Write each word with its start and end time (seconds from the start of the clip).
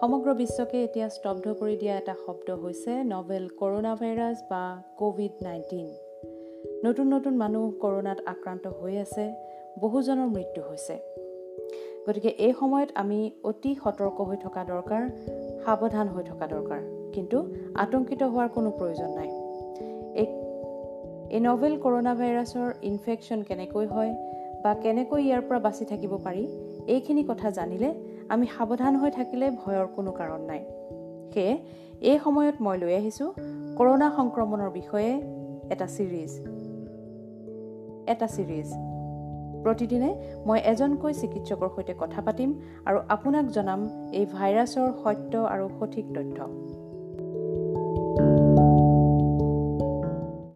সমগ্ৰ 0.00 0.34
বিশ্বকে 0.34 0.78
এতিয়া 0.84 1.08
স্তব্ধ 1.08 1.46
কৰি 1.60 1.76
দিয়া 1.76 1.94
এটা 1.98 2.14
শব্দ 2.26 2.50
হৈছে 2.50 2.92
নভেল 3.04 3.48
কৰোণা 3.60 3.90
ভাইৰাছ 3.94 4.38
বা 4.50 4.60
ক'ভিড 4.96 5.32
নাইণ্টিন 5.42 5.88
নতুন 6.84 7.06
নতুন 7.14 7.34
মানুহ 7.36 7.64
কৰোণাত 7.80 8.18
আক্ৰান্ত 8.26 8.66
হৈ 8.66 8.94
আছে 8.96 9.24
বহুজনৰ 9.80 10.28
মৃত্যু 10.36 10.62
হৈছে। 10.62 10.94
গতিকে 12.06 12.28
এই 12.46 12.52
সময়ত 12.60 12.88
আমি 12.94 13.30
অতি 13.44 13.74
সতৰ্ক 13.84 14.18
হৈ 14.20 14.36
থকা 14.36 14.64
দৰকাৰ 14.64 15.04
সাৱধান 15.64 16.08
হৈ 16.08 16.24
থকা 16.24 16.46
দৰকাৰ। 16.46 16.80
কিন্তু 17.12 17.38
আতংকিত 17.74 18.22
হোৱাৰ 18.22 18.48
কোনো 18.48 18.70
প্ৰয়োজন 18.70 19.10
নাই। 19.18 19.30
এই 21.34 21.40
নভেল 21.40 21.74
কৰোণা 21.76 22.14
ভাইৰাছৰ 22.14 22.68
ইনফেকশ্যন 22.82 23.42
কেনেকৈ 23.42 23.86
হয় 23.86 24.12
বা 24.64 24.74
কেনেকৈ 24.74 25.20
ইয়াৰ 25.22 25.42
পৰা 25.48 25.58
বাচি 25.58 25.84
থাকিব 25.84 26.12
পাৰি 26.24 26.44
এইখিনি 26.86 27.22
কথা 27.24 27.50
জানিলে 27.50 27.88
আমি 28.28 28.46
সাৱধান 28.46 28.96
হৈ 28.96 29.10
থাকিলে 29.10 29.46
ভয়ৰ 29.50 29.86
কোনো 29.96 30.10
কাৰণ 30.12 30.40
নাই। 30.40 30.60
সেয়ে 31.34 31.54
এই 32.00 32.18
সময়ত 32.24 32.56
মই 32.60 32.76
লৈ 32.78 32.94
আহিছোঁ 32.94 33.28
কৰোণা 33.78 34.08
সংক্ৰমণৰ 34.16 34.70
বিষয়ে 34.70 35.12
এটা 35.72 35.86
ছিৰিজ। 35.86 36.32
এটা 38.12 38.26
ছিৰিজ। 38.26 38.68
প্ৰতিদিনে 39.64 40.10
মই 40.46 40.58
এজনকৈ 40.64 41.12
চিকিৎসকৰ 41.12 41.68
সৈতে 41.76 41.94
কথা 41.98 42.20
পাতিম 42.22 42.50
আৰু 42.84 42.98
আপোনাক 43.08 43.46
জনাম 43.46 43.80
এই 44.12 44.24
ভাইৰাছৰ 44.26 44.88
সত্য 45.02 45.32
আৰু 45.54 45.66
সঠিক 45.78 46.06
তথ্য। 46.14 46.38